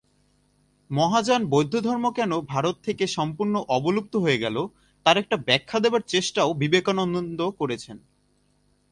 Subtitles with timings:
[0.91, 4.57] মহাযান বৌদ্ধধর্ম কেন ভারত থেকে সম্পূর্ণ অবলুপ্ত হয়ে গেল,
[5.05, 7.97] তার একটা ব্যাখ্যা দেবার চেষ্টাও বিবেকানন্দ করেছেন।